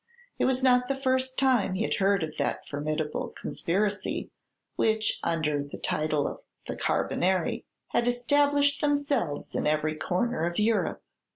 [0.39, 4.31] It was not the first time he had heard of that formidable conspiracy,
[4.75, 11.03] which, under the title of the Carbonari, had established themselves in every corner of Europe.